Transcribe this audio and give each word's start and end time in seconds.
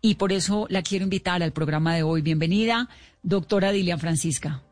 Y 0.00 0.14
por 0.14 0.32
eso 0.32 0.66
la 0.70 0.82
quiero 0.82 1.04
invitar 1.04 1.42
al 1.42 1.52
programa 1.52 1.94
de 1.94 2.04
hoy. 2.04 2.22
Bienvenida, 2.22 2.88
doctora 3.22 3.72
Dilian 3.72 3.98
Francisca. 3.98 4.62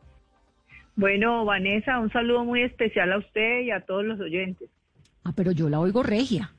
Bueno, 0.94 1.44
Vanessa, 1.44 1.98
un 1.98 2.10
saludo 2.10 2.44
muy 2.44 2.62
especial 2.62 3.12
a 3.12 3.18
usted 3.18 3.60
y 3.62 3.70
a 3.70 3.80
todos 3.80 4.04
los 4.04 4.20
oyentes. 4.20 4.70
Ah, 5.24 5.32
pero 5.34 5.50
yo 5.50 5.68
la 5.68 5.80
oigo 5.80 6.02
regia. 6.02 6.52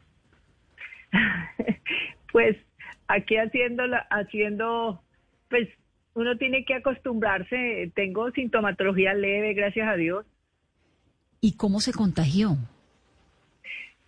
pues 2.31 2.58
aquí 3.08 3.38
haciendo, 3.38 3.84
haciendo, 4.09 5.02
pues 5.49 5.70
uno 6.13 6.38
tiene 6.38 6.66
que 6.66 6.75
acostumbrarse. 6.75 7.91
Tengo 7.95 8.30
sintomatología 8.31 9.13
leve, 9.13 9.53
gracias 9.53 9.88
a 9.88 9.95
Dios. 9.95 10.25
¿Y 11.39 11.55
cómo 11.55 11.80
se 11.80 11.94
contagió? 11.94 12.58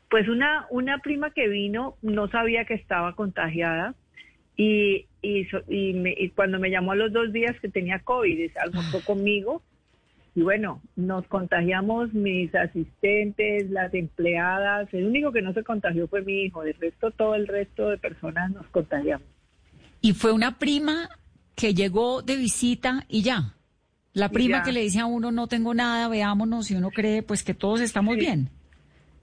Pues 0.10 0.28
una, 0.28 0.68
una 0.70 0.98
prima 0.98 1.32
que 1.32 1.48
vino 1.48 1.96
no 2.02 2.28
sabía 2.28 2.66
que 2.66 2.74
estaba 2.74 3.16
contagiada 3.16 3.96
y, 4.62 5.06
y, 5.22 5.48
y, 5.70 5.94
me- 5.94 6.14
y 6.18 6.30
cuando 6.32 6.60
me 6.60 6.70
llamó 6.70 6.92
a 6.92 6.96
los 6.96 7.14
dos 7.14 7.32
días 7.32 7.56
que 7.62 7.70
tenía 7.70 8.00
COVID, 8.00 8.52
almorzó 8.62 9.00
conmigo 9.06 9.64
y 10.36 10.42
bueno, 10.42 10.82
nos 10.98 11.26
contagiamos 11.28 12.14
mis 12.14 12.54
asistentes, 12.54 13.70
las 13.70 13.94
empleadas, 13.94 14.94
el 14.94 15.06
único 15.06 15.32
que 15.32 15.42
no 15.42 15.54
se 15.54 15.64
contagió 15.64 16.08
fue 16.10 16.24
mi 16.24 16.44
hijo, 16.44 16.64
del 16.64 16.76
resto 16.76 17.12
todo 17.12 17.36
el 17.36 17.48
resto 17.48 17.88
de 17.90 17.98
personas 17.98 18.52
nos 18.52 18.68
contagiamos. 18.68 19.26
Y 20.02 20.12
fue 20.14 20.34
una 20.34 20.58
prima 20.60 21.10
que 21.56 21.74
llegó 21.74 22.22
de 22.22 22.36
visita 22.36 23.06
y 23.08 23.22
ya. 23.22 23.56
La 24.14 24.28
prima 24.30 24.58
ya. 24.58 24.64
que 24.64 24.72
le 24.74 24.82
dice 24.82 25.00
a 25.00 25.06
uno 25.06 25.32
no 25.32 25.48
tengo 25.48 25.74
nada, 25.74 26.10
veámonos 26.10 26.70
y 26.72 26.76
uno 26.76 26.90
cree 26.90 27.24
pues 27.24 27.44
que 27.44 27.54
todos 27.54 27.80
estamos 27.80 28.16
Sí. 28.16 28.20
bien. 28.22 28.50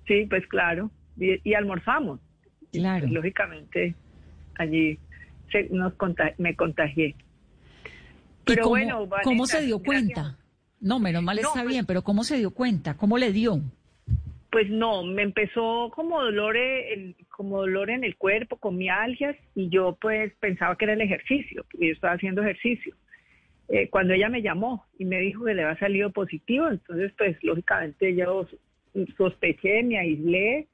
Sí, 0.06 0.24
pues 0.30 0.46
claro, 0.46 0.90
y, 1.18 1.40
y 1.48 1.54
almorzamos. 1.54 2.20
Claro. 2.72 3.00
Pues, 3.02 3.12
lógicamente 3.12 3.94
allí 4.58 4.98
se, 5.50 5.68
nos 5.70 5.94
conta- 5.94 6.34
me 6.38 6.54
contagié. 6.56 7.08
¿Y 7.08 7.14
Pero 8.44 8.62
cómo, 8.64 8.70
bueno, 8.76 9.06
Vanessa, 9.06 9.24
¿cómo 9.24 9.46
se 9.46 9.62
dio 9.62 9.78
gracias. 9.80 10.04
cuenta? 10.14 10.38
No, 10.80 10.98
menos 11.00 11.22
mal 11.22 11.36
No, 11.36 11.48
está 11.48 11.62
pues- 11.62 11.72
bien, 11.72 11.86
pero 11.86 12.02
¿cómo 12.02 12.22
se 12.24 12.36
dio 12.38 12.50
cuenta? 12.52 12.96
¿Cómo 12.96 13.18
le 13.18 13.32
dio? 13.32 13.60
Pues 14.50 14.70
no, 14.70 15.02
me 15.04 15.22
empezó 15.22 15.90
como 15.94 16.22
dolor, 16.22 16.56
el- 16.56 17.16
como 17.28 17.58
dolor 17.58 17.90
en 17.90 18.04
el 18.04 18.16
cuerpo, 18.16 18.56
con 18.56 18.76
mialgias, 18.78 19.36
y 19.54 19.68
yo 19.68 19.98
pues 20.00 20.32
pensaba 20.40 20.76
que 20.76 20.84
era 20.86 20.94
el 20.94 21.00
ejercicio, 21.00 21.64
porque 21.70 21.88
yo 21.88 21.92
estaba 21.92 22.14
haciendo 22.14 22.42
ejercicio. 22.42 22.94
Eh, 23.68 23.88
cuando 23.90 24.14
ella 24.14 24.28
me 24.28 24.42
llamó 24.42 24.86
y 24.98 25.04
me 25.04 25.18
dijo 25.18 25.44
que 25.44 25.54
le 25.54 25.64
había 25.64 25.78
salido 25.80 26.10
positivo, 26.10 26.68
entonces 26.68 27.12
pues 27.18 27.36
lógicamente 27.42 28.14
yo 28.14 28.46
sospeché, 29.16 29.82
me 29.82 29.98
aislé 29.98 30.68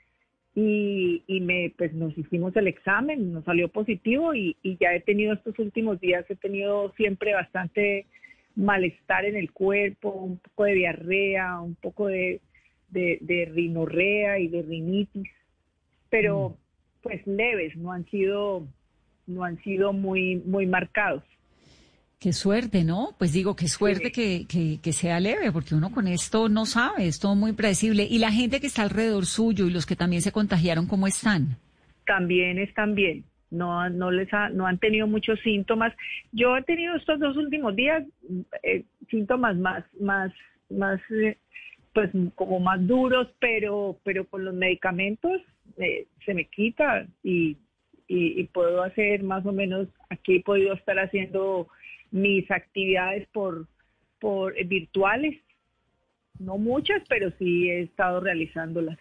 y, 0.55 1.23
y 1.27 1.41
me 1.41 1.73
pues 1.77 1.95
nos 1.95 2.17
hicimos 2.17 2.55
el 2.57 2.69
examen, 2.69 3.33
nos 3.33 3.45
salió 3.45 3.69
positivo 3.69 4.35
y, 4.35 4.57
y 4.63 4.77
ya 4.79 4.95
he 4.95 5.01
tenido 5.01 5.33
estos 5.33 5.59
últimos 5.59 6.01
días, 6.01 6.25
he 6.29 6.37
tenido 6.37 6.93
siempre 6.97 7.35
bastante 7.35 8.07
malestar 8.55 9.25
en 9.25 9.37
el 9.37 9.51
cuerpo, 9.51 10.11
un 10.11 10.39
poco 10.39 10.65
de 10.65 10.75
diarrea, 10.75 11.61
un 11.61 11.75
poco 11.75 12.09
de, 12.09 12.41
de, 12.91 13.19
de 13.23 13.47
rinorrea 13.47 14.39
y 14.39 14.49
de 14.49 14.63
rinitis, 14.63 15.31
pero 16.11 16.57
pues 17.03 17.27
leves, 17.27 17.75
no 17.77 17.93
han 17.93 18.05
sido, 18.11 18.67
no 19.27 19.45
han 19.45 19.61
sido 19.63 19.93
muy, 19.93 20.37
muy 20.45 20.67
marcados. 20.67 21.25
Qué 22.23 22.33
suerte, 22.33 22.85
¿no? 22.85 23.15
Pues 23.19 23.33
digo, 23.33 23.57
qué 23.57 23.67
suerte 23.67 24.07
Sí. 24.07 24.13
que, 24.13 24.47
que, 24.47 24.79
que 24.81 24.93
sea 24.93 25.19
leve, 25.19 25.51
porque 25.51 25.75
uno 25.75 25.91
con 25.91 26.07
esto 26.07 26.49
no 26.49 26.67
sabe, 26.67 27.07
es 27.09 27.19
todo 27.19 27.35
muy 27.35 27.53
predecible. 27.53 28.05
Y 28.09 28.19
la 28.21 28.31
gente 28.31 28.61
que 28.61 28.69
está 28.69 28.83
alrededor 28.83 29.27
suyo 29.27 29.67
y 29.67 29.71
los 29.73 29.87
que 29.87 29.97
también 29.97 30.23
se 30.23 30.31
contagiaron, 30.31 30.87
¿cómo 30.87 31.07
están? 31.07 31.57
también 32.07 32.59
están 32.59 32.95
bien. 32.95 33.25
No, 33.51 33.89
no 33.89 34.11
les 34.11 34.33
ha- 34.33 34.49
no 34.51 34.67
han 34.67 34.79
tenido 34.79 35.07
muchos 35.07 35.39
síntomas. 35.41 35.93
Yo 36.33 36.57
he 36.57 36.63
tenido 36.63 36.97
estos 36.97 37.21
dos 37.21 37.37
últimos 37.37 37.77
días 37.77 38.03
eh, 38.63 38.85
síntomas 39.11 39.57
más, 39.57 39.85
más, 40.01 40.33
más, 40.69 41.01
eh, 41.11 41.37
pues 41.95 42.11
como 42.35 42.59
más 42.61 42.85
duros, 42.87 43.29
pero, 43.39 43.99
pero 44.05 44.27
con 44.27 44.45
los 44.45 44.55
medicamentos 44.55 45.41
eh, 45.77 46.07
se 46.25 46.35
me 46.35 46.47
quita 46.47 47.07
y, 47.23 47.57
y, 48.09 48.41
y 48.41 48.45
puedo 48.45 48.83
hacer 48.83 49.23
más 49.23 49.45
o 49.47 49.53
menos. 49.53 49.87
Aquí 50.11 50.37
he 50.37 50.43
podido 50.43 50.75
estar 50.75 50.99
haciendo 50.99 51.69
mis 52.13 52.49
actividades 52.51 53.27
por, 53.33 53.67
por 54.21 54.57
eh, 54.57 54.65
virtuales, 54.65 55.43
no 56.39 56.59
muchas, 56.59 57.03
pero 57.09 57.31
sí 57.39 57.69
he 57.69 57.83
estado 57.83 58.21
realizándolas. 58.21 58.99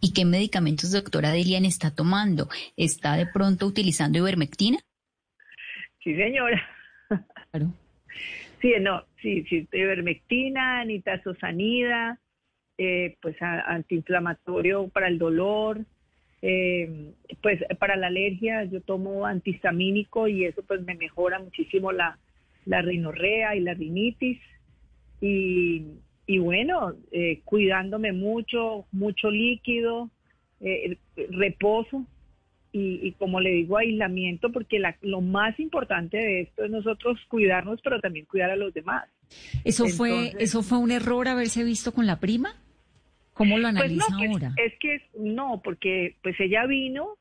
¿Y 0.00 0.12
qué 0.12 0.24
medicamentos, 0.24 0.92
doctora 0.92 1.30
Delian, 1.30 1.64
está 1.64 1.94
tomando? 1.94 2.48
¿Está 2.76 3.16
de 3.16 3.26
pronto 3.26 3.66
utilizando 3.66 4.18
ivermectina? 4.18 4.78
Sí, 6.02 6.14
señora. 6.16 6.62
Claro. 7.50 7.72
Sí, 8.62 8.72
no, 8.80 9.04
sí, 9.20 9.44
sí, 9.48 9.66
ivermectina, 9.72 10.84
nitazosanida, 10.84 12.18
eh, 12.78 13.16
pues 13.20 13.40
a- 13.42 13.60
antiinflamatorio 13.74 14.88
para 14.88 15.08
el 15.08 15.18
dolor, 15.18 15.84
eh, 16.42 17.12
pues 17.42 17.60
para 17.78 17.96
la 17.96 18.06
alergia 18.08 18.64
yo 18.64 18.80
tomo 18.80 19.26
antihistamínico 19.26 20.26
y 20.28 20.44
eso 20.46 20.62
pues 20.66 20.82
me 20.82 20.94
mejora 20.94 21.38
muchísimo 21.38 21.92
la, 21.92 22.18
la 22.66 22.80
rinorrea 22.82 23.54
y 23.56 23.60
la 23.60 23.74
rinitis 23.74 24.38
y, 25.20 25.82
y 26.26 26.38
bueno, 26.38 26.94
eh, 27.12 27.40
cuidándome 27.44 28.12
mucho, 28.12 28.86
mucho 28.92 29.30
líquido, 29.30 30.10
eh, 30.60 30.96
reposo 31.30 32.06
y, 32.72 33.00
y 33.02 33.12
como 33.12 33.40
le 33.40 33.50
digo, 33.50 33.76
aislamiento, 33.76 34.50
porque 34.52 34.78
la- 34.78 34.96
lo 35.02 35.20
más 35.20 35.58
importante 35.58 36.16
de 36.16 36.40
esto 36.42 36.64
es 36.64 36.70
nosotros 36.70 37.18
cuidarnos, 37.28 37.80
pero 37.82 38.00
también 38.00 38.26
cuidar 38.26 38.50
a 38.50 38.56
los 38.56 38.72
demás. 38.72 39.08
¿Eso 39.64 39.84
fue, 39.88 40.32
eso 40.38 40.62
fue 40.62 40.78
un 40.78 40.90
error 40.90 41.28
haberse 41.28 41.64
visto 41.64 41.92
con 41.92 42.06
la 42.06 42.18
prima? 42.20 42.54
¿Cómo 43.40 43.56
lo 43.58 43.62
Pues 43.62 43.74
no, 43.74 43.80
analiza 43.80 44.16
pues, 44.18 44.30
ahora? 44.30 44.52
es 44.56 44.72
que 44.78 45.00
no, 45.18 45.62
porque 45.64 46.16
pues 46.22 46.38
ella 46.40 46.66
vino 46.66 47.16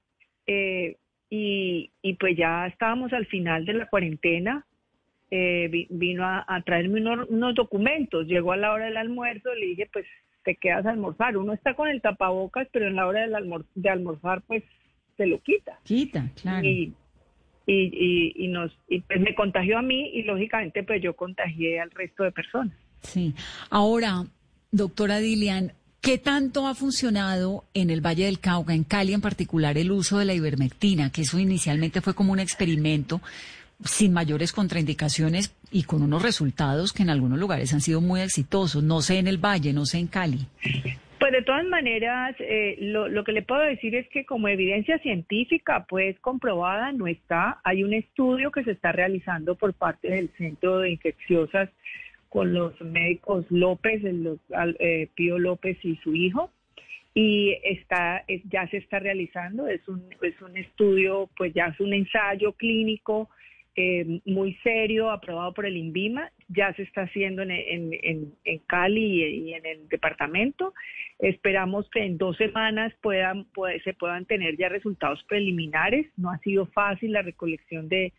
eh, 0.48 0.98
y, 1.30 1.92
y 2.02 2.14
pues 2.16 2.36
ya 2.36 2.68
estábamos 2.68 3.14
al 3.14 3.26
final 3.28 3.64
de 3.66 3.74
la 3.74 3.86
cuarentena. 3.88 4.66
eh, 5.32 5.70
vi- 5.72 5.88
vino 5.92 6.26
a, 6.26 6.44
a 6.46 6.62
traerme 6.64 7.00
unos, 7.02 7.30
unos 7.30 7.56
documentos. 7.56 8.28
Llegó 8.28 8.52
a 8.52 8.58
la 8.58 8.74
hora 8.74 8.86
del 8.86 8.98
almuerzo, 8.98 9.54
le 9.54 9.68
dije, 9.68 9.88
pues 9.94 10.06
te 10.44 10.56
quedas 10.56 10.86
a 10.86 10.90
almorzar. 10.90 11.38
Uno 11.38 11.54
está 11.54 11.74
con 11.76 11.88
el 11.88 12.02
tapabocas, 12.02 12.68
pero 12.74 12.88
en 12.88 12.96
la 12.96 13.06
hora 13.08 13.22
del 13.22 13.34
almor- 13.36 13.66
de 13.76 13.90
almorzar, 13.90 14.42
pues 14.48 14.64
se 15.18 15.26
lo 15.28 15.40
quita. 15.42 15.80
Quita, 15.84 16.30
claro. 16.42 16.68
Y, 16.68 16.94
y, 17.68 17.74
y, 17.94 18.34
y 18.44 18.48
nos, 18.48 18.76
y 18.90 19.02
pues 19.02 19.22
me 19.22 19.36
contagió 19.36 19.78
a 19.78 19.82
mí 19.84 20.10
y 20.16 20.24
lógicamente 20.24 20.82
pues 20.84 21.02
yo 21.02 21.16
contagié 21.16 21.80
al 21.80 21.92
resto 21.92 22.24
de 22.24 22.32
personas. 22.32 22.76
Sí. 23.02 23.34
Ahora, 23.70 24.24
doctora 24.72 25.20
Dilian, 25.20 25.74
¿qué 26.02 26.18
tanto 26.18 26.68
ha 26.68 26.76
funcionado 26.76 27.66
en 27.74 27.90
el 27.90 28.06
Valle 28.06 28.26
del 28.26 28.40
Cauca, 28.40 28.74
en 28.74 28.84
Cali 28.84 29.14
en 29.14 29.22
particular, 29.22 29.78
el 29.78 29.92
uso 29.92 30.18
de 30.18 30.26
la 30.26 30.34
ivermectina? 30.34 31.12
Que 31.12 31.22
eso 31.22 31.40
inicialmente 31.40 32.02
fue 32.02 32.16
como 32.16 32.32
un 32.32 32.40
experimento 32.40 33.22
sin 33.84 34.12
mayores 34.14 34.52
contraindicaciones 34.52 35.56
y 35.72 35.84
con 35.84 36.02
unos 36.02 36.22
resultados 36.22 36.92
que 36.92 37.04
en 37.04 37.10
algunos 37.10 37.40
lugares 37.40 37.74
han 37.74 37.82
sido 37.82 38.02
muy 38.02 38.22
exitosos. 38.22 38.84
No 38.84 39.02
sé 39.02 39.20
en 39.20 39.28
el 39.28 39.38
Valle, 39.38 39.74
no 39.74 39.86
sé 39.86 40.00
en 40.00 40.08
Cali. 40.08 40.48
Pues 41.20 41.32
de 41.34 41.42
todas 41.44 41.66
maneras, 41.66 42.36
eh, 42.40 42.78
lo, 42.80 43.10
lo 43.10 43.24
que 43.24 43.34
le 43.34 43.42
puedo 43.42 43.62
decir 43.62 43.94
es 43.96 44.08
que 44.10 44.26
como 44.26 44.48
evidencia 44.48 45.00
científica, 45.00 45.86
pues 45.88 46.18
comprobada, 46.20 46.92
no 46.94 47.08
está. 47.08 47.60
Hay 47.64 47.84
un 47.84 47.94
estudio 47.94 48.52
que 48.52 48.64
se 48.64 48.72
está 48.72 48.92
realizando 48.94 49.56
por 49.56 49.74
parte 49.74 50.10
del 50.10 50.30
Centro 50.38 50.80
de 50.80 50.92
Infecciosas 50.92 51.70
con 52.30 52.54
los 52.54 52.80
médicos 52.82 53.46
López, 53.50 54.04
el, 54.04 54.40
eh, 54.80 55.10
Pío 55.16 55.38
López 55.40 55.78
y 55.84 55.96
su 55.98 56.16
hijo, 56.16 56.52
y 57.14 57.58
está 57.64 58.24
es- 58.28 58.44
ya 58.50 58.68
se 58.70 58.78
está 58.78 59.00
realizando. 59.00 59.68
Es 59.68 59.88
un, 59.88 60.04
es 60.22 60.40
un 60.42 60.56
estudio, 60.58 61.30
pues 61.36 61.54
ya 61.54 61.66
es 61.68 61.80
un 61.80 61.94
ensayo 61.94 62.54
clínico 62.54 63.30
eh, 63.76 64.20
muy 64.26 64.56
serio, 64.56 65.10
aprobado 65.10 65.54
por 65.54 65.66
el 65.66 65.78
INVIMA. 65.78 66.32
ya 66.50 66.74
se 66.74 66.82
está 66.82 67.04
haciendo 67.04 67.44
en, 67.44 67.52
en, 67.52 68.34
en, 68.44 68.60
Cali 68.68 69.24
y, 69.24 69.54
en 69.54 69.66
el 69.66 69.88
departamento. 69.88 70.74
Esperamos 71.20 71.90
que 71.92 72.04
en 72.04 72.18
dos 72.18 72.36
semanas 72.38 72.92
puedan, 73.02 73.46
se 73.84 73.94
puedan 73.94 74.26
tener 74.26 74.58
ya 74.58 74.68
resultados 74.68 75.24
preliminares. 75.30 76.08
No 76.18 76.32
ha 76.32 76.40
sido 76.40 76.66
fácil 76.68 77.12
la 77.14 77.22
recolección 77.22 77.88
de, 77.88 78.12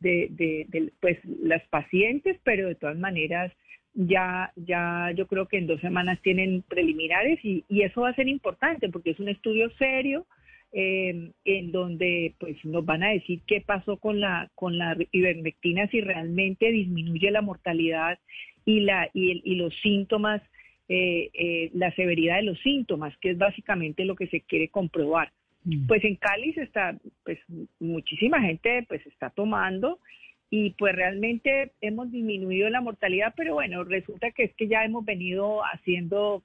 de, 0.00 0.92
pues, 1.00 1.18
las 1.24 1.66
pacientes, 1.68 2.38
pero 2.44 2.68
de 2.68 2.74
todas 2.74 2.98
maneras 2.98 3.52
ya, 3.94 4.52
ya 4.56 5.12
yo 5.16 5.26
creo 5.26 5.48
que 5.48 5.58
en 5.58 5.66
dos 5.66 5.80
semanas 5.80 6.20
tienen 6.22 6.62
preliminares 6.62 7.44
y, 7.44 7.64
y 7.68 7.82
eso 7.82 8.02
va 8.02 8.10
a 8.10 8.14
ser 8.14 8.28
importante 8.28 8.88
porque 8.88 9.10
es 9.10 9.18
un 9.18 9.28
estudio 9.28 9.70
serio 9.78 10.26
eh, 10.72 11.32
en 11.44 11.72
donde 11.72 12.34
pues 12.38 12.62
nos 12.64 12.84
van 12.84 13.02
a 13.02 13.10
decir 13.10 13.40
qué 13.46 13.62
pasó 13.62 13.96
con 13.96 14.20
la 14.20 14.50
con 14.54 14.76
la 14.76 14.96
ivermectina 15.12 15.88
si 15.88 16.02
realmente 16.02 16.70
disminuye 16.70 17.30
la 17.30 17.40
mortalidad 17.40 18.18
y 18.66 18.80
la 18.80 19.08
y, 19.14 19.40
y 19.50 19.54
los 19.54 19.74
síntomas 19.80 20.42
eh, 20.90 21.30
eh, 21.32 21.70
la 21.72 21.90
severidad 21.94 22.36
de 22.36 22.42
los 22.42 22.60
síntomas 22.60 23.16
que 23.18 23.30
es 23.30 23.38
básicamente 23.38 24.04
lo 24.04 24.14
que 24.14 24.26
se 24.28 24.42
quiere 24.42 24.68
comprobar. 24.68 25.32
Pues 25.86 26.04
en 26.04 26.16
Cali 26.16 26.52
se 26.54 26.62
está 26.62 26.96
pues 27.24 27.38
muchísima 27.78 28.40
gente 28.40 28.84
pues 28.88 29.06
está 29.06 29.30
tomando 29.30 29.98
y 30.50 30.70
pues 30.70 30.94
realmente 30.94 31.72
hemos 31.80 32.10
disminuido 32.10 32.70
la 32.70 32.80
mortalidad 32.80 33.34
pero 33.36 33.54
bueno 33.54 33.84
resulta 33.84 34.30
que 34.30 34.44
es 34.44 34.54
que 34.54 34.68
ya 34.68 34.84
hemos 34.84 35.04
venido 35.04 35.62
haciendo 35.64 36.42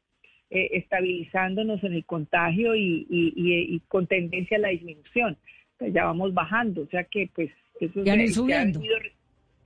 eh, 0.56 0.78
estabilizándonos 0.78 1.84
en 1.84 1.94
el 1.94 2.06
contagio 2.06 2.75
y, 2.75 3.81
con 3.88 4.06
tendencia 4.06 4.58
a 4.58 4.60
la 4.60 4.68
disminución. 4.68 5.36
Pues 5.80 5.92
ya 5.92 6.06
vamos 6.06 6.31
bajando, 6.36 6.84
o 6.84 6.88
sea 6.90 7.06
que 7.06 7.28
pues 7.34 7.50
eso 7.80 8.04
ya 8.04 8.14
se, 8.14 8.20
ha 8.54 8.64
venido, 8.64 8.96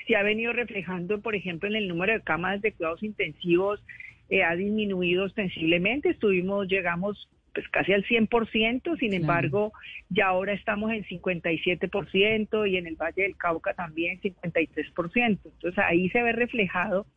se, 0.07 0.15
ha 0.15 0.23
venido, 0.23 0.53
reflejando, 0.53 1.19
por 1.19 1.35
ejemplo, 1.35 1.67
en 1.67 1.75
el 1.75 1.89
número 1.89 2.13
de 2.13 2.21
camas 2.21 2.61
de 2.61 2.71
cuidados 2.71 3.03
intensivos, 3.03 3.83
eh, 4.29 4.43
ha 4.43 4.55
disminuido 4.55 5.25
ostensiblemente, 5.25 6.11
estuvimos, 6.11 6.69
llegamos 6.69 7.27
pues 7.57 7.67
casi 7.69 7.91
al 7.91 8.05
100%, 8.05 8.99
sin 8.99 9.15
embargo, 9.15 9.73
ya 10.09 10.27
ahora 10.27 10.53
estamos 10.53 10.91
en 10.91 11.03
57% 11.05 12.69
y 12.69 12.77
en 12.77 12.85
el 12.85 12.95
Valle 12.95 13.23
del 13.23 13.35
Cauca 13.35 13.73
también 13.73 14.21
53%. 14.21 15.39
Entonces 15.43 15.83
ahí 15.83 16.07
se 16.11 16.21
ve 16.21 16.33
reflejado 16.33 17.07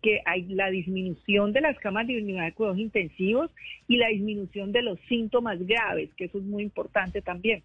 que 0.00 0.20
hay 0.24 0.42
la 0.42 0.70
disminución 0.70 1.52
de 1.52 1.62
las 1.62 1.76
camas 1.80 2.06
de 2.06 2.22
unidad 2.22 2.44
de 2.44 2.52
cuidados 2.52 2.78
intensivos 2.78 3.50
y 3.88 3.96
la 3.96 4.06
disminución 4.06 4.70
de 4.70 4.82
los 4.82 5.00
síntomas 5.08 5.58
graves, 5.66 6.10
que 6.16 6.26
eso 6.26 6.38
es 6.38 6.44
muy 6.44 6.62
importante 6.62 7.20
también. 7.20 7.64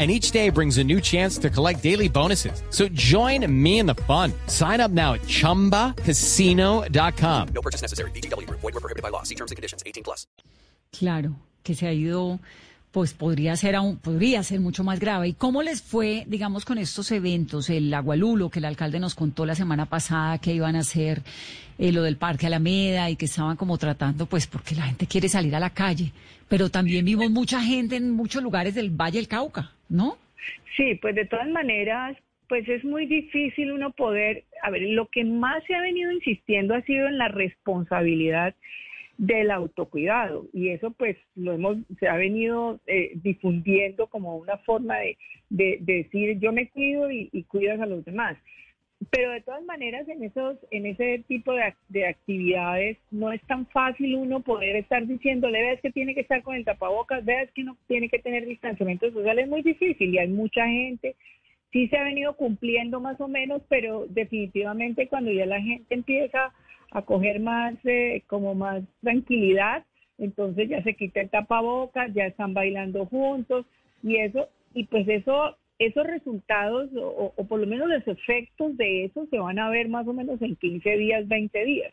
and 0.00 0.10
each 0.10 0.32
day 0.32 0.48
brings 0.48 0.78
a 0.78 0.84
new 0.84 0.98
chance 0.98 1.36
to 1.38 1.50
collect 1.50 1.82
daily 1.82 2.08
bonuses. 2.08 2.62
So 2.70 2.88
join 2.88 3.44
me 3.46 3.80
in 3.80 3.86
the 3.86 3.96
fun. 4.08 4.32
Sign 4.46 4.80
up 4.80 4.90
now 4.90 5.12
at 5.12 5.20
ChumbaCasino.com. 5.26 7.48
No 7.54 7.60
purchase 7.60 7.82
necessary. 7.82 8.10
BGW. 8.12 8.48
Void 8.48 8.62
were 8.62 8.80
prohibited 8.80 9.02
by 9.02 9.10
law. 9.10 9.24
See 9.24 9.34
terms 9.34 9.50
and 9.50 9.56
conditions. 9.56 9.82
18 9.84 10.02
plus. 10.02 10.26
Claro, 10.90 11.36
que 11.62 11.74
se 11.74 11.86
ha 11.86 11.92
ido, 11.92 12.40
pues 12.90 13.12
podría 13.12 13.54
ser 13.56 13.76
aún, 13.76 13.98
podría 13.98 14.42
ser 14.42 14.60
mucho 14.60 14.84
más 14.84 14.98
grave. 14.98 15.28
¿Y 15.28 15.32
cómo 15.34 15.62
les 15.62 15.82
fue, 15.82 16.24
digamos, 16.26 16.64
con 16.64 16.78
estos 16.78 17.10
eventos? 17.12 17.70
El 17.70 17.92
agualulo 17.94 18.50
que 18.50 18.58
el 18.58 18.64
alcalde 18.64 18.98
nos 18.98 19.14
contó 19.14 19.46
la 19.46 19.54
semana 19.54 19.86
pasada 19.86 20.38
que 20.38 20.54
iban 20.54 20.76
a 20.76 20.80
hacer, 20.80 21.22
eh, 21.78 21.92
lo 21.92 22.02
del 22.02 22.16
Parque 22.16 22.46
Alameda 22.46 23.10
y 23.10 23.16
que 23.16 23.26
estaban 23.26 23.56
como 23.56 23.78
tratando, 23.78 24.26
pues 24.26 24.46
porque 24.46 24.74
la 24.74 24.86
gente 24.86 25.06
quiere 25.06 25.28
salir 25.28 25.54
a 25.54 25.60
la 25.60 25.70
calle. 25.70 26.12
Pero 26.48 26.70
también 26.70 27.04
vimos 27.04 27.30
mucha 27.30 27.62
gente 27.62 27.96
en 27.96 28.10
muchos 28.10 28.42
lugares 28.42 28.74
del 28.74 28.90
Valle 28.90 29.18
del 29.18 29.28
Cauca. 29.28 29.72
¿No? 29.90 30.16
Sí, 30.76 30.94
pues 30.94 31.14
de 31.14 31.26
todas 31.26 31.48
maneras, 31.48 32.16
pues 32.48 32.66
es 32.68 32.82
muy 32.84 33.04
difícil 33.04 33.72
uno 33.72 33.90
poder, 33.92 34.44
a 34.62 34.70
ver, 34.70 34.82
lo 34.82 35.08
que 35.08 35.24
más 35.24 35.62
se 35.64 35.74
ha 35.74 35.82
venido 35.82 36.10
insistiendo 36.10 36.74
ha 36.74 36.82
sido 36.82 37.06
en 37.08 37.18
la 37.18 37.28
responsabilidad 37.28 38.54
del 39.18 39.50
autocuidado 39.50 40.46
y 40.54 40.70
eso 40.70 40.92
pues 40.92 41.14
lo 41.34 41.52
hemos 41.52 41.76
se 41.98 42.08
ha 42.08 42.16
venido 42.16 42.80
eh, 42.86 43.10
difundiendo 43.16 44.06
como 44.06 44.38
una 44.38 44.56
forma 44.56 44.96
de, 44.96 45.18
de, 45.50 45.76
decir 45.82 46.38
yo 46.38 46.52
me 46.52 46.70
cuido 46.70 47.10
y, 47.10 47.28
y 47.30 47.42
cuidas 47.42 47.78
a 47.82 47.86
los 47.86 48.02
demás 48.06 48.38
pero 49.08 49.30
de 49.30 49.40
todas 49.40 49.64
maneras 49.64 50.06
en 50.08 50.22
esos 50.22 50.58
en 50.70 50.84
ese 50.84 51.24
tipo 51.26 51.54
de, 51.54 52.04
actividades 52.04 52.98
no 53.10 53.32
es 53.32 53.40
tan 53.46 53.66
fácil 53.68 54.16
uno 54.16 54.40
poder 54.40 54.76
estar 54.76 55.06
diciéndole 55.06 55.62
ves 55.62 55.80
que 55.80 55.90
tiene 55.90 56.14
que 56.14 56.20
estar 56.20 56.42
con 56.42 56.54
el 56.54 56.66
tapabocas 56.66 57.24
ves 57.24 57.50
que 57.52 57.64
no 57.64 57.76
tiene 57.88 58.10
que 58.10 58.18
tener 58.18 58.44
distanciamiento 58.44 59.10
social 59.10 59.38
es 59.38 59.48
muy 59.48 59.62
difícil 59.62 60.14
y 60.14 60.18
hay 60.18 60.28
mucha 60.28 60.66
gente. 60.66 61.16
Sí 61.72 61.86
se 61.88 61.96
ha 61.96 62.02
venido 62.02 62.34
cumpliendo 62.36 63.00
más 63.00 63.18
o 63.20 63.28
menos 63.28 63.62
pero 63.68 64.06
definitivamente 64.08 65.08
cuando 65.08 65.32
ya 65.32 65.46
la 65.46 65.62
gente 65.62 65.94
empieza 65.94 66.52
a 66.90 67.02
coger 67.02 67.40
más 67.40 67.74
eh, 67.84 68.22
como 68.26 68.54
más 68.54 68.82
tranquilidad 69.00 69.84
entonces 70.18 70.68
ya 70.68 70.82
se 70.82 70.94
quita 70.94 71.22
el 71.22 71.30
tapabocas 71.30 72.12
ya 72.12 72.26
están 72.26 72.52
bailando 72.52 73.06
juntos 73.06 73.64
y 74.02 74.16
eso 74.16 74.48
y 74.74 74.84
pues 74.84 75.08
eso 75.08 75.56
esos 75.80 76.06
resultados 76.06 76.90
o, 76.94 77.32
por 77.48 77.58
lo 77.58 77.66
menos 77.66 77.88
los 77.88 78.06
efectos 78.06 78.76
de 78.76 79.06
eso 79.06 79.26
se 79.30 79.38
van 79.38 79.58
a 79.58 79.70
ver 79.70 79.88
más 79.88 80.06
o 80.06 80.12
menos 80.12 80.40
en 80.42 80.54
15 80.54 80.96
días, 80.98 81.26
20 81.26 81.64
días. 81.64 81.92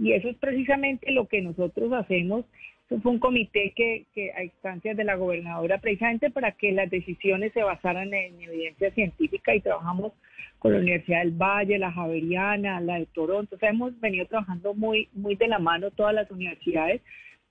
Y 0.00 0.12
eso 0.12 0.28
es 0.28 0.36
precisamente 0.36 1.12
lo 1.12 1.28
que 1.28 1.40
nosotros 1.40 1.92
hacemos. 1.92 2.44
Eso 2.86 3.00
fue 3.00 3.12
un 3.12 3.20
comité 3.20 3.72
que, 3.76 4.04
que 4.12 4.32
a 4.32 4.42
instancias 4.42 4.96
de 4.96 5.04
la 5.04 5.14
gobernadora, 5.14 5.78
precisamente 5.78 6.30
para 6.30 6.50
que 6.52 6.72
las 6.72 6.90
decisiones 6.90 7.52
se 7.52 7.62
basaran 7.62 8.12
en 8.12 8.42
evidencia 8.42 8.90
científica 8.90 9.54
y 9.54 9.60
trabajamos 9.60 10.12
con 10.58 10.72
la 10.72 10.80
Universidad 10.80 11.20
del 11.20 11.30
Valle, 11.30 11.78
la 11.78 11.92
Javeriana, 11.92 12.80
la 12.80 12.98
de 12.98 13.06
Toronto. 13.06 13.54
O 13.54 13.58
sea, 13.60 13.70
hemos 13.70 13.98
venido 14.00 14.26
trabajando 14.26 14.74
muy, 14.74 15.08
muy 15.12 15.36
de 15.36 15.46
la 15.46 15.60
mano 15.60 15.92
todas 15.92 16.14
las 16.14 16.28
universidades 16.32 17.00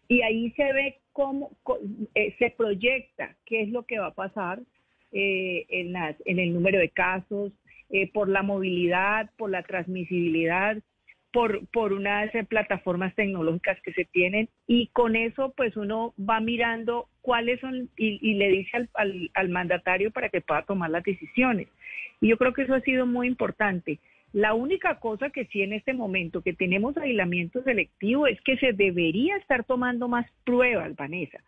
y 0.09 0.23
ahí 0.23 0.51
se 0.57 0.73
ve 0.73 0.97
cómo 1.13 1.51
eh, 2.15 2.35
se 2.37 2.49
proyecta 2.49 3.33
qué 3.45 3.61
es 3.61 3.69
lo 3.69 3.83
que 3.83 3.99
va 3.99 4.07
a 4.07 4.13
pasar 4.13 4.59
eh, 5.11 5.65
en, 5.69 5.93
las, 5.93 6.15
en 6.25 6.39
el 6.39 6.53
número 6.53 6.79
de 6.79 6.89
casos, 6.89 7.51
eh, 7.89 8.11
por 8.11 8.29
la 8.29 8.43
movilidad, 8.43 9.31
por 9.37 9.49
la 9.49 9.63
transmisibilidad, 9.63 10.77
por, 11.31 11.67
por 11.67 11.93
unas 11.93 12.31
plataformas 12.47 13.13
tecnológicas 13.15 13.79
que 13.81 13.93
se 13.93 14.05
tienen 14.05 14.49
y 14.67 14.87
con 14.93 15.15
eso 15.15 15.53
pues 15.55 15.75
uno 15.77 16.13
va 16.17 16.39
mirando 16.39 17.07
cuáles 17.21 17.59
son 17.59 17.89
y, 17.97 18.33
le 18.35 18.49
dice 18.49 18.77
al, 18.77 18.89
al, 18.95 19.31
al, 19.33 19.49
mandatario 19.49 20.11
para 20.11 20.29
que 20.29 20.41
pueda 20.41 20.63
tomar 20.63 20.89
las 20.89 21.03
decisiones. 21.03 21.67
Y 22.21 22.29
yo 22.29 22.37
creo 22.37 22.53
que 22.53 22.63
eso 22.63 22.73
ha 22.73 22.81
sido 22.81 23.05
muy 23.05 23.27
importante. 23.27 23.99
La 24.33 24.53
única 24.53 24.99
cosa 24.99 25.29
que 25.31 25.45
sí 25.45 25.61
en 25.61 25.73
este 25.73 25.93
momento 25.93 26.41
que 26.41 26.53
tenemos 26.53 26.95
aislamiento 26.97 27.63
selectivo 27.63 28.27
es 28.27 28.39
que 28.41 28.57
se 28.57 28.73
debería 28.73 29.37
estar 29.37 29.63
tomando 29.63 30.07
más 30.07 30.27
pruebas, 30.43 30.95
Vanessa 30.95 31.39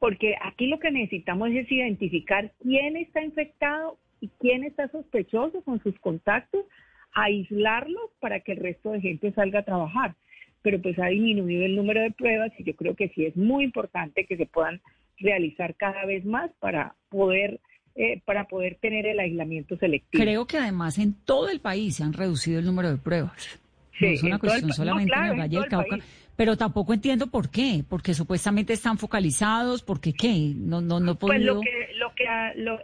porque 0.00 0.34
aquí 0.42 0.66
lo 0.66 0.80
que 0.80 0.90
necesitamos 0.90 1.50
es 1.50 1.70
identificar 1.70 2.50
quién 2.62 2.96
está 2.96 3.22
infectado 3.22 3.98
y 4.20 4.28
quién 4.40 4.64
está 4.64 4.88
sospechoso 4.88 5.62
con 5.62 5.80
sus 5.82 5.96
contactos, 6.00 6.64
aislarlos 7.12 8.10
para 8.18 8.40
que 8.40 8.52
el 8.52 8.58
resto 8.58 8.90
de 8.92 9.02
gente 9.02 9.32
salga 9.32 9.60
a 9.60 9.64
trabajar. 9.64 10.16
Pero 10.62 10.80
pues 10.80 10.98
ha 10.98 11.06
disminuido 11.06 11.64
el 11.64 11.76
número 11.76 12.00
de 12.00 12.10
pruebas 12.10 12.50
y 12.58 12.64
yo 12.64 12.74
creo 12.74 12.94
que 12.94 13.10
sí 13.10 13.26
es 13.26 13.36
muy 13.36 13.64
importante 13.64 14.26
que 14.26 14.36
se 14.36 14.46
puedan 14.46 14.80
realizar 15.18 15.74
cada 15.76 16.06
vez 16.06 16.24
más 16.24 16.50
para 16.60 16.94
poder 17.10 17.60
eh, 17.94 18.22
para 18.24 18.44
poder 18.48 18.78
tener 18.80 19.04
el 19.06 19.18
aislamiento 19.18 19.76
selectivo. 19.76 20.22
Creo 20.22 20.46
que 20.46 20.56
además 20.56 20.98
en 20.98 21.12
todo 21.24 21.50
el 21.50 21.60
país 21.60 21.96
se 21.96 22.04
han 22.04 22.12
reducido 22.14 22.58
el 22.58 22.64
número 22.64 22.90
de 22.90 22.96
pruebas. 22.96 23.60
Sí, 23.98 24.06
no 24.06 24.10
es 24.12 24.22
una 24.22 24.38
cuestión 24.38 24.72
solamente 24.72 25.12
en 25.14 25.24
el 25.24 25.38
Valle 25.38 25.58
del 25.58 25.68
Cauca. 25.68 25.98
Pero 26.40 26.56
tampoco 26.56 26.94
entiendo 26.94 27.26
por 27.26 27.50
qué, 27.50 27.84
porque 27.86 28.14
supuestamente 28.14 28.72
están 28.72 28.96
focalizados, 28.96 29.82
porque 29.82 30.14
qué, 30.14 30.54
no, 30.56 30.80
no, 30.80 30.98
no 30.98 31.14
Pues 31.16 31.42
lo 31.42 31.60
que, 31.60 31.88
lo 31.96 32.14
que 32.14 32.24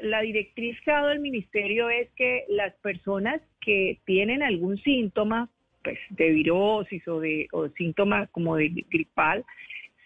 la 0.02 0.20
directriz 0.20 0.78
que 0.82 0.90
ha 0.90 0.96
dado 0.96 1.12
el 1.12 1.20
ministerio 1.20 1.88
es 1.88 2.10
que 2.16 2.44
las 2.50 2.74
personas 2.82 3.40
que 3.62 3.98
tienen 4.04 4.42
algún 4.42 4.76
síntoma, 4.82 5.48
pues 5.82 5.98
de 6.10 6.32
virosis 6.32 7.08
o 7.08 7.18
de 7.18 7.48
o 7.50 7.70
síntoma 7.70 8.26
como 8.26 8.56
de 8.56 8.68
gripal, 8.90 9.42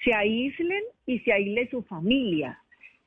se 0.05 0.15
aíslen 0.15 0.85
y 1.07 1.19
se 1.19 1.33
aísle 1.33 1.69
su 1.71 1.83
familia. 1.83 2.57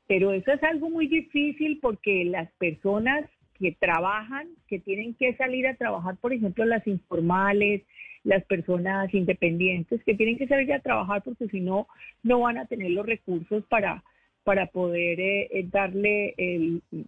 Pero 0.08 0.34
eso 0.34 0.52
es 0.52 0.64
algo 0.64 0.90
muy 0.90 1.08
difícil 1.08 1.80
porque 1.82 2.26
las 2.26 2.52
personas 2.58 3.30
que 3.58 3.72
trabajan, 3.80 4.50
que 4.68 4.80
tienen 4.80 5.14
que 5.14 5.38
salir 5.38 5.68
a 5.68 5.78
trabajar, 5.78 6.18
por 6.18 6.34
ejemplo, 6.34 6.66
las 6.66 6.86
informales, 6.86 7.84
las 8.24 8.44
personas 8.46 9.14
independientes 9.14 10.04
que 10.04 10.16
tienen 10.16 10.38
que 10.38 10.48
salir 10.48 10.72
a 10.74 10.80
trabajar 10.80 11.22
porque 11.24 11.48
si 11.48 11.60
no, 11.60 11.88
no 12.24 12.42
van 12.42 12.58
a 12.58 12.66
tener 12.66 12.92
los 12.92 13.06
recursos 13.06 13.64
para, 13.66 14.04
para 14.44 14.68
poder 14.68 15.20
eh, 15.20 15.50
eh, 15.52 15.66
darle 15.70 16.36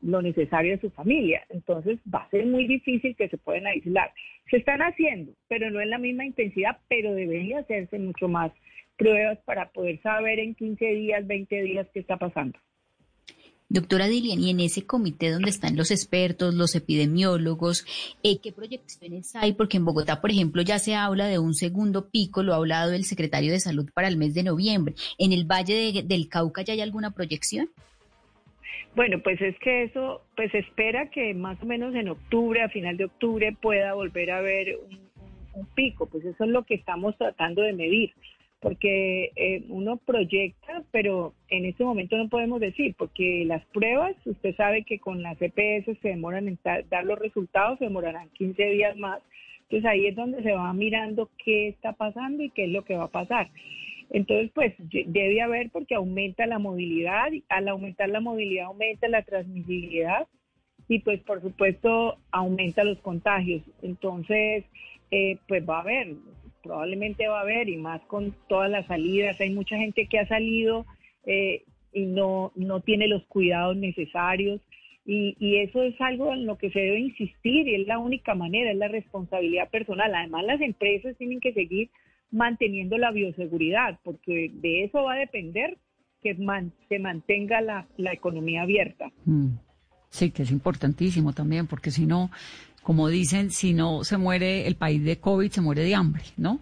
lo 0.01 0.21
necesario 0.21 0.75
a 0.75 0.79
su 0.79 0.89
familia. 0.91 1.43
Entonces 1.49 1.99
va 2.13 2.23
a 2.23 2.29
ser 2.29 2.45
muy 2.45 2.67
difícil 2.67 3.15
que 3.15 3.29
se 3.29 3.37
puedan 3.37 3.67
aislar. 3.67 4.11
Se 4.49 4.57
están 4.57 4.81
haciendo, 4.81 5.31
pero 5.47 5.69
no 5.71 5.81
en 5.81 5.89
la 5.89 5.97
misma 5.97 6.25
intensidad, 6.25 6.77
pero 6.87 7.13
debería 7.13 7.59
hacerse 7.59 7.97
mucho 7.99 8.27
más 8.27 8.51
pruebas 8.97 9.37
para 9.45 9.69
poder 9.69 10.01
saber 10.01 10.39
en 10.39 10.55
15 10.55 10.85
días, 10.85 11.27
20 11.27 11.61
días 11.63 11.87
qué 11.93 11.99
está 11.99 12.17
pasando. 12.17 12.57
Doctora 13.67 14.05
Dilian, 14.07 14.39
y 14.39 14.51
en 14.51 14.59
ese 14.59 14.85
comité 14.85 15.31
donde 15.31 15.49
están 15.49 15.75
los 15.75 15.89
expertos, 15.89 16.53
los 16.53 16.75
epidemiólogos, 16.75 17.83
eh, 18.21 18.37
¿qué 18.37 18.51
proyecciones 18.51 19.35
hay? 19.35 19.53
Porque 19.53 19.77
en 19.77 19.85
Bogotá, 19.85 20.21
por 20.21 20.29
ejemplo, 20.29 20.61
ya 20.61 20.77
se 20.77 20.93
habla 20.93 21.25
de 21.25 21.39
un 21.39 21.55
segundo 21.55 22.07
pico, 22.09 22.43
lo 22.43 22.53
ha 22.53 22.57
hablado 22.57 22.93
el 22.93 23.05
secretario 23.05 23.51
de 23.51 23.59
Salud 23.59 23.89
para 23.93 24.07
el 24.07 24.17
mes 24.17 24.35
de 24.35 24.43
noviembre. 24.43 24.93
¿En 25.17 25.31
el 25.33 25.45
Valle 25.45 25.73
de- 25.93 26.03
del 26.03 26.29
Cauca 26.29 26.61
ya 26.61 26.73
hay 26.73 26.81
alguna 26.81 27.09
proyección? 27.11 27.67
Bueno, 28.95 29.19
pues 29.23 29.41
es 29.41 29.57
que 29.59 29.83
eso, 29.83 30.21
pues 30.35 30.53
espera 30.53 31.09
que 31.09 31.33
más 31.33 31.61
o 31.61 31.65
menos 31.65 31.95
en 31.95 32.07
octubre, 32.09 32.61
a 32.61 32.69
final 32.69 32.95
de 32.97 33.05
octubre, 33.05 33.51
pueda 33.59 33.93
volver 33.95 34.29
a 34.31 34.37
haber 34.37 34.77
un- 34.77 34.99
un 35.59 35.65
pico. 35.73 36.05
Pues 36.05 36.23
eso 36.23 36.43
es 36.43 36.49
lo 36.51 36.63
que 36.65 36.75
estamos 36.75 37.17
tratando 37.17 37.63
de 37.63 37.73
medir, 37.73 38.11
porque 38.65 39.31
eh, 39.35 39.63
uno 39.69 39.97
proyecta, 39.97 40.81
pero 40.89 41.35
en 41.49 41.65
este 41.65 41.83
momento 41.83 42.17
no 42.17 42.29
podemos 42.29 42.59
decir, 42.59 42.95
porque 42.97 43.45
las 43.45 43.63
pruebas, 43.65 44.15
usted 44.25 44.55
sabe 44.55 44.81
que 44.81 44.97
con 44.97 45.21
las 45.21 45.39
EPS 45.39 45.99
se 46.01 46.07
demoran 46.07 46.47
en 46.47 46.57
dar 46.89 47.05
los 47.05 47.19
resultados, 47.19 47.77
se 47.77 47.85
demorarán 47.85 48.27
15 48.29 48.65
días 48.65 48.97
más. 48.97 49.21
Entonces 49.69 49.85
ahí 49.87 50.07
es 50.07 50.15
donde 50.15 50.41
se 50.41 50.51
va 50.53 50.73
mirando 50.73 51.29
qué 51.45 51.67
está 51.67 51.93
pasando 51.93 52.41
y 52.41 52.49
qué 52.49 52.63
es 52.63 52.71
lo 52.71 52.83
que 52.83 52.95
va 52.95 53.03
a 53.03 53.11
pasar. 53.11 53.51
Entonces, 54.09 54.49
pues 54.55 54.73
debe 54.79 55.41
haber 55.43 55.69
porque 55.69 55.93
aumenta 55.93 56.47
la 56.47 56.57
movilidad, 56.57 57.27
al 57.49 57.67
aumentar 57.67 58.09
la 58.09 58.19
movilidad 58.19 58.65
aumenta 58.65 59.07
la 59.07 59.21
transmisibilidad 59.21 60.25
y 60.87 61.01
pues 61.01 61.21
por 61.21 61.39
supuesto 61.43 62.17
aumenta 62.31 62.83
los 62.83 62.97
contagios. 63.01 63.61
Entonces, 63.83 64.65
eh, 65.11 65.37
pues 65.47 65.63
va 65.69 65.77
a 65.77 65.81
haber, 65.81 66.15
probablemente 66.65 67.27
va 67.27 67.39
a 67.39 67.43
haber 67.43 67.69
y 67.69 67.77
más 67.77 68.01
con 68.07 68.35
todas 68.49 68.69
las 68.69 68.85
salidas. 68.87 69.39
Hay 69.39 69.53
mucha 69.53 69.77
gente 69.77 70.07
que 70.07 70.19
ha 70.19 70.27
salido 70.27 70.85
eh, 71.25 71.63
y 71.93 72.05
no, 72.07 72.51
no 72.55 72.81
tiene 72.81 73.07
los 73.07 73.23
cuidados 73.27 73.77
necesarios. 73.77 74.59
Y, 75.07 75.57
eso 75.57 75.83
es 75.83 75.93
algo 76.01 76.33
en 76.33 76.47
lo 76.47 76.57
que 76.57 76.71
se 76.71 76.79
debe 76.79 76.99
insistir 76.99 77.67
y 77.67 77.75
es 77.75 77.87
la 77.87 77.99
única 77.99 78.33
manera, 78.33 78.71
es 78.71 78.77
la 78.77 78.87
responsabilidad 78.87 79.69
personal. 79.69 80.13
Además, 80.15 80.43
las 80.45 80.59
empresas 80.61 81.15
tienen 81.17 81.39
que 81.39 81.53
seguir 81.53 81.91
manteniendo 82.31 82.97
la 82.97 83.11
bioseguridad, 83.11 83.99
porque 84.03 84.49
de 84.51 84.83
eso 84.85 85.03
va 85.03 85.13
a 85.13 85.19
depender 85.19 85.77
que 86.23 86.33
man- 86.33 86.73
se 86.89 86.97
mantenga 86.97 87.61
la, 87.61 87.87
la 87.97 88.13
economía 88.13 88.63
abierta. 88.63 89.11
Mm. 89.25 89.49
Sí, 90.09 90.31
que 90.31 90.41
es 90.41 90.51
importantísimo 90.51 91.33
también, 91.33 91.67
porque 91.67 91.91
si 91.91 92.07
no, 92.07 92.31
como 92.85 93.09
dicen, 93.09 93.49
si 93.49 93.73
no 93.73 94.03
se 94.03 94.15
muere 94.15 94.67
el 94.67 94.75
país 94.75 95.03
de 95.03 95.19
COVID, 95.19 95.49
se 95.49 95.59
muere 95.59 95.81
de 95.81 95.95
hambre, 95.95 96.21
¿no? 96.37 96.59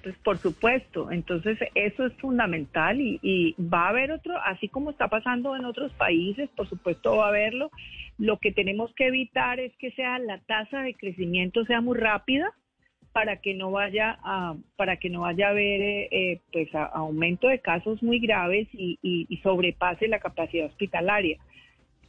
Pues 0.00 0.14
por 0.18 0.38
supuesto, 0.38 1.10
entonces 1.10 1.58
eso 1.74 2.06
es 2.06 2.12
fundamental 2.18 3.00
y, 3.00 3.18
y 3.20 3.56
va 3.60 3.86
a 3.86 3.88
haber 3.88 4.12
otro, 4.12 4.34
así 4.44 4.68
como 4.68 4.92
está 4.92 5.08
pasando 5.08 5.56
en 5.56 5.64
otros 5.64 5.92
países, 5.94 6.48
por 6.50 6.68
supuesto 6.68 7.16
va 7.16 7.24
a 7.24 7.28
haberlo. 7.30 7.72
Lo 8.16 8.38
que 8.38 8.52
tenemos 8.52 8.94
que 8.94 9.08
evitar 9.08 9.58
es 9.58 9.72
que 9.78 9.90
sea 9.90 10.20
la 10.20 10.38
tasa 10.38 10.82
de 10.82 10.94
crecimiento 10.94 11.64
sea 11.64 11.80
muy 11.80 11.98
rápida 11.98 12.48
para 13.10 13.38
que 13.38 13.54
no 13.54 13.72
vaya 13.72 14.20
a 14.22 14.54
para 14.76 14.98
que 14.98 15.10
no 15.10 15.22
vaya 15.22 15.48
a 15.48 15.50
haber 15.50 15.82
eh, 15.82 16.08
eh, 16.12 16.40
pues 16.52 16.72
aumento 16.72 17.48
de 17.48 17.58
casos 17.58 18.00
muy 18.04 18.20
graves 18.20 18.68
y 18.72 19.40
sobrepase 19.42 20.06
la 20.06 20.20
capacidad 20.20 20.66
hospitalaria. 20.66 21.38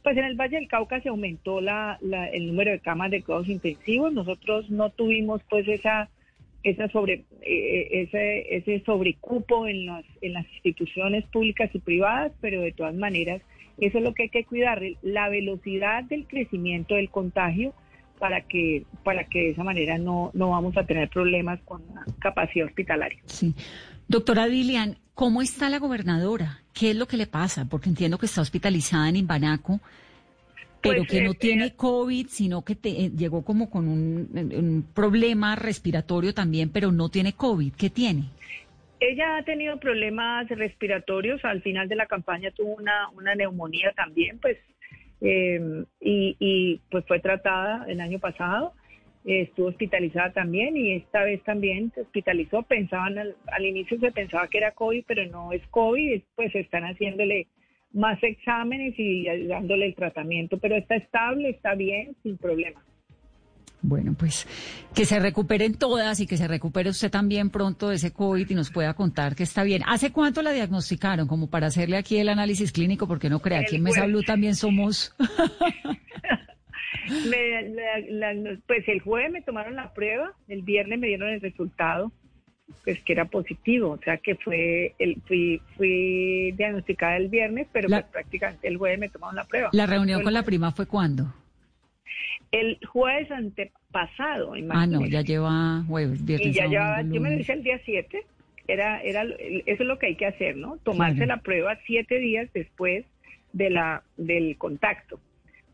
Pues 0.02 0.16
en 0.16 0.24
el 0.24 0.36
Valle 0.36 0.56
del 0.56 0.68
Cauca 0.68 1.00
se 1.00 1.08
aumentó 1.08 1.60
la, 1.60 1.98
la- 2.00 2.28
el 2.28 2.46
número 2.46 2.70
de 2.70 2.78
camas 2.80 3.10
de 3.10 3.22
cuidados 3.22 3.48
intensivos. 3.48 4.12
Nosotros 4.12 4.70
no 4.70 4.90
tuvimos 4.90 5.42
pues 5.50 5.66
esa 5.68 6.08
esa 6.64 6.88
sobre 6.88 7.24
eh, 7.42 7.88
ese 7.92 8.56
ese 8.56 8.82
sobrecupo 8.84 9.66
en 9.68 9.86
las 9.86 10.04
en 10.22 10.32
las 10.32 10.46
instituciones 10.54 11.24
públicas 11.26 11.70
y 11.72 11.78
privadas, 11.78 12.32
pero 12.40 12.60
de 12.62 12.72
todas 12.72 12.94
maneras 12.94 13.42
eso 13.78 13.98
es 13.98 14.04
lo 14.04 14.12
que 14.12 14.24
hay 14.24 14.28
que 14.28 14.44
cuidar, 14.44 14.82
la 15.02 15.28
velocidad 15.28 16.02
del 16.04 16.26
crecimiento 16.26 16.96
del 16.96 17.10
contagio 17.10 17.74
para 18.18 18.40
que 18.40 18.84
para 19.04 19.24
que 19.24 19.38
de 19.40 19.50
esa 19.50 19.62
manera 19.62 19.98
no 19.98 20.30
no 20.34 20.50
vamos 20.50 20.76
a 20.76 20.84
tener 20.84 21.08
problemas 21.08 21.60
con 21.60 21.82
la 21.94 22.04
capacidad 22.18 22.66
hospitalaria. 22.66 23.20
Sí. 23.26 23.54
Doctora 24.08 24.46
Dilian, 24.48 24.96
¿cómo 25.18 25.42
está 25.42 25.68
la 25.68 25.80
gobernadora? 25.80 26.60
¿Qué 26.72 26.90
es 26.92 26.96
lo 26.96 27.06
que 27.08 27.16
le 27.16 27.26
pasa? 27.26 27.66
Porque 27.68 27.88
entiendo 27.88 28.18
que 28.18 28.26
está 28.26 28.40
hospitalizada 28.40 29.08
en 29.08 29.16
Imbanaco, 29.16 29.80
pero 30.80 30.98
Pues, 30.98 31.08
que 31.10 31.20
no 31.22 31.32
eh, 31.32 31.34
tiene 31.34 31.66
eh, 31.66 31.72
COVID, 31.74 32.28
sino 32.28 32.62
que 32.62 32.76
te- 32.76 33.06
eh, 33.06 33.10
llegó 33.10 33.44
como 33.44 33.68
con 33.68 33.88
un, 33.88 34.28
un 34.32 34.86
problema 34.94 35.56
respiratorio 35.56 36.32
también, 36.34 36.70
pero 36.70 36.92
no 36.92 37.08
tiene 37.08 37.32
COVID. 37.32 37.72
¿Qué 37.74 37.90
tiene? 37.90 38.26
Ella 39.00 39.38
ha 39.38 39.42
tenido 39.42 39.80
problemas 39.80 40.48
respiratorios, 40.50 41.44
al 41.44 41.62
final 41.62 41.88
de 41.88 41.96
la 41.96 42.06
campaña 42.06 42.52
tuvo 42.52 42.76
una, 42.76 43.08
una 43.10 43.34
neumonía 43.34 43.92
también, 43.96 44.38
pues, 44.38 44.56
eh, 45.20 45.84
y, 46.00 46.36
y, 46.38 46.80
pues 46.92 47.04
fue 47.06 47.18
tratada 47.18 47.86
el 47.88 48.00
año 48.00 48.20
pasado, 48.20 48.72
eh, 48.72 48.77
estuvo 49.24 49.68
hospitalizada 49.68 50.32
también 50.32 50.76
y 50.76 50.92
esta 50.94 51.22
vez 51.24 51.42
también 51.44 51.92
se 51.94 52.02
hospitalizó, 52.02 52.62
pensaban 52.62 53.18
al, 53.18 53.36
al 53.46 53.66
inicio 53.66 53.98
se 53.98 54.12
pensaba 54.12 54.48
que 54.48 54.58
era 54.58 54.72
COVID, 54.72 55.04
pero 55.06 55.26
no 55.26 55.52
es 55.52 55.66
COVID, 55.68 56.22
pues 56.34 56.54
están 56.54 56.84
haciéndole 56.84 57.48
más 57.92 58.22
exámenes 58.22 58.94
y 58.98 59.24
dándole 59.46 59.86
el 59.86 59.94
tratamiento, 59.94 60.58
pero 60.58 60.76
está 60.76 60.96
estable, 60.96 61.50
está 61.50 61.74
bien, 61.74 62.16
sin 62.22 62.36
problema. 62.36 62.82
Bueno, 63.80 64.14
pues 64.18 64.46
que 64.92 65.04
se 65.04 65.20
recuperen 65.20 65.74
todas 65.74 66.18
y 66.18 66.26
que 66.26 66.36
se 66.36 66.48
recupere 66.48 66.90
usted 66.90 67.10
también 67.10 67.50
pronto 67.50 67.88
de 67.88 67.96
ese 67.96 68.12
COVID 68.12 68.50
y 68.50 68.54
nos 68.54 68.70
pueda 68.70 68.94
contar 68.94 69.36
que 69.36 69.44
está 69.44 69.62
bien. 69.62 69.82
¿Hace 69.86 70.10
cuánto 70.10 70.42
la 70.42 70.50
diagnosticaron? 70.52 71.28
Como 71.28 71.48
para 71.48 71.68
hacerle 71.68 71.96
aquí 71.96 72.18
el 72.18 72.28
análisis 72.28 72.72
clínico, 72.72 73.06
porque 73.06 73.30
no 73.30 73.38
crea, 73.38 73.60
aquí 73.60 73.76
en 73.76 73.84
Mesa. 73.84 74.06
Blue 74.06 74.22
también 74.22 74.56
somos... 74.56 75.14
Me- 77.30 77.68
la- 78.10 78.32
la- 78.34 78.56
pues 78.66 78.86
el 78.88 79.00
jueves 79.00 79.30
me 79.30 79.42
tomaron 79.42 79.76
la 79.76 79.92
prueba, 79.92 80.32
el 80.48 80.62
viernes 80.62 80.98
me 80.98 81.06
dieron 81.08 81.28
el 81.28 81.40
resultado, 81.40 82.12
pues 82.84 83.00
que 83.02 83.12
era 83.12 83.24
positivo, 83.26 83.90
o 83.90 83.98
sea 83.98 84.16
que 84.18 84.34
fue 84.36 84.94
el, 84.98 85.20
fui, 85.26 85.60
fui 85.76 86.52
diagnosticada 86.52 87.16
el 87.16 87.28
viernes, 87.28 87.66
pero 87.72 87.88
La- 87.88 88.00
pues 88.02 88.12
prácticamente 88.12 88.68
el 88.68 88.76
jueves 88.76 88.98
me 88.98 89.08
tomaron 89.08 89.36
la 89.36 89.44
prueba. 89.44 89.70
La 89.72 89.86
reunión 89.86 90.22
con 90.22 90.32
la 90.32 90.42
prima 90.42 90.72
fue 90.72 90.86
cuándo? 90.86 91.34
el 92.50 92.78
jueves 92.86 93.30
antepasado, 93.30 94.54
Ah, 94.70 94.86
no, 94.86 95.04
ya 95.06 95.20
lleva 95.20 95.82
jueves, 95.86 96.24
viernes, 96.24 96.48
y 96.48 96.52
ya 96.52 96.66
llevaba, 96.66 97.02
yo 97.02 97.20
me 97.20 97.30
lo 97.30 97.38
hice 97.40 97.52
el 97.52 97.62
día 97.62 97.78
7, 97.84 98.22
era, 98.66 99.02
era, 99.02 99.22
eso 99.22 99.82
es 99.82 99.86
lo 99.86 99.98
que 99.98 100.06
hay 100.06 100.14
que 100.16 100.24
hacer, 100.24 100.56
¿no? 100.56 100.78
Tomarse 100.78 101.16
Claro. 101.16 101.36
la 101.36 101.42
prueba 101.42 101.76
siete 101.86 102.18
días 102.18 102.48
después 102.54 103.04
de 103.52 103.68
la, 103.68 104.02
del 104.16 104.56
contacto. 104.56 105.20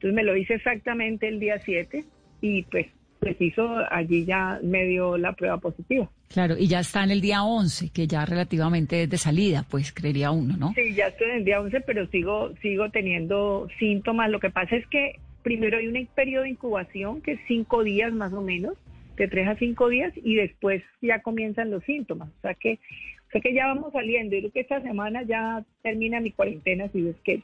Entonces 0.04 0.22
me 0.22 0.22
lo 0.22 0.36
hice 0.36 0.52
exactamente 0.52 1.28
el 1.28 1.40
día 1.40 1.58
7 1.64 2.04
y 2.42 2.62
pues 2.64 2.88
preciso 3.20 3.66
allí 3.90 4.26
ya 4.26 4.60
me 4.62 4.84
dio 4.84 5.16
la 5.16 5.32
prueba 5.32 5.56
positiva. 5.56 6.10
Claro, 6.28 6.58
y 6.58 6.66
ya 6.66 6.80
está 6.80 7.04
en 7.04 7.10
el 7.10 7.22
día 7.22 7.42
11, 7.42 7.88
que 7.88 8.06
ya 8.06 8.26
relativamente 8.26 9.04
es 9.04 9.08
de 9.08 9.16
salida, 9.16 9.64
pues 9.70 9.94
creería 9.94 10.30
uno, 10.30 10.58
¿no? 10.58 10.74
Sí, 10.74 10.94
ya 10.94 11.06
estoy 11.06 11.30
en 11.30 11.36
el 11.36 11.44
día 11.46 11.58
11, 11.58 11.80
pero 11.86 12.06
sigo, 12.08 12.52
sigo 12.60 12.90
teniendo 12.90 13.66
síntomas. 13.78 14.28
Lo 14.28 14.40
que 14.40 14.50
pasa 14.50 14.76
es 14.76 14.86
que 14.88 15.20
primero 15.42 15.78
hay 15.78 15.86
un 15.86 16.06
periodo 16.14 16.42
de 16.42 16.50
incubación 16.50 17.22
que 17.22 17.32
es 17.32 17.40
cinco 17.48 17.82
días 17.82 18.12
más 18.12 18.34
o 18.34 18.42
menos, 18.42 18.74
de 19.16 19.26
tres 19.26 19.48
a 19.48 19.56
cinco 19.56 19.88
días, 19.88 20.12
y 20.16 20.34
después 20.34 20.82
ya 21.00 21.22
comienzan 21.22 21.70
los 21.70 21.82
síntomas. 21.84 22.28
O 22.28 22.40
sea 22.42 22.52
que, 22.52 22.74
o 22.74 23.30
sea 23.32 23.40
que 23.40 23.54
ya 23.54 23.68
vamos 23.68 23.90
saliendo. 23.94 24.34
Yo 24.34 24.40
creo 24.40 24.52
que 24.52 24.60
esta 24.60 24.82
semana 24.82 25.22
ya 25.22 25.64
termina 25.82 26.20
mi 26.20 26.30
cuarentena, 26.30 26.90
si 26.92 27.08
es 27.08 27.16
que. 27.24 27.42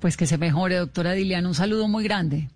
Pues 0.00 0.16
que 0.16 0.26
se 0.26 0.38
mejore, 0.38 0.76
doctora 0.76 1.12
Dilian. 1.12 1.46
Un 1.46 1.54
saludo 1.54 1.88
muy 1.88 2.04
grande. 2.04 2.48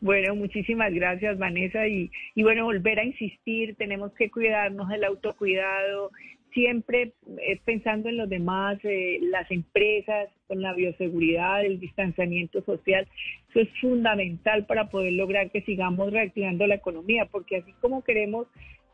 Bueno, 0.00 0.34
muchísimas 0.34 0.92
gracias, 0.94 1.38
Vanessa. 1.38 1.86
Y, 1.86 2.10
y 2.34 2.42
bueno, 2.42 2.64
volver 2.64 3.00
a 3.00 3.04
insistir, 3.04 3.74
tenemos 3.76 4.12
que 4.12 4.30
cuidarnos 4.30 4.88
del 4.88 5.04
autocuidado, 5.04 6.10
siempre 6.52 7.12
eh, 7.38 7.60
pensando 7.64 8.08
en 8.08 8.16
los 8.16 8.28
demás, 8.28 8.78
eh, 8.84 9.18
las 9.22 9.50
empresas, 9.50 10.28
con 10.46 10.62
la 10.62 10.72
bioseguridad, 10.72 11.64
el 11.64 11.80
distanciamiento 11.80 12.62
social. 12.62 13.06
Eso 13.50 13.60
es 13.60 13.68
fundamental 13.80 14.66
para 14.66 14.88
poder 14.88 15.12
lograr 15.12 15.50
que 15.50 15.62
sigamos 15.62 16.12
reactivando 16.12 16.66
la 16.66 16.76
economía, 16.76 17.26
porque 17.26 17.56
así 17.56 17.72
como 17.80 18.02
queremos 18.02 18.46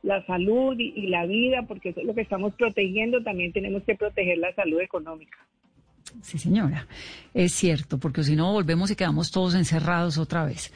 la 0.03 0.25
salud 0.27 0.77
y, 0.79 0.93
y 0.97 1.07
la 1.07 1.27
vida, 1.27 1.63
porque 1.69 1.91
eso 1.91 2.01
es 2.01 2.07
lo 2.07 2.15
que 2.15 2.23
estamos 2.23 2.55
protegiendo, 2.55 3.23
también 3.23 3.53
tenemos 3.53 3.83
que 3.85 3.95
proteger 3.95 4.39
la 4.39 4.55
salud 4.55 4.81
económica. 4.81 5.39
Sí, 6.23 6.39
señora. 6.39 6.87
Es 7.33 7.53
cierto, 7.55 7.99
porque 7.99 8.25
si 8.25 8.37
no 8.37 8.53
volvemos 8.53 8.91
y 8.91 8.97
quedamos 8.97 9.31
todos 9.31 9.55
encerrados 9.55 10.19
otra 10.19 10.45
vez. 10.45 10.73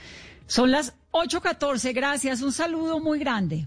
Son 0.46 0.70
las 0.70 0.94
8.14. 1.12 1.94
Gracias. 1.94 2.42
Un 2.42 2.52
saludo 2.52 3.00
muy 3.00 3.18
grande. 3.18 3.66